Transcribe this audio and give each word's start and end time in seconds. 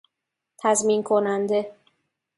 تضمین 0.59 1.03
کننده 1.03 1.71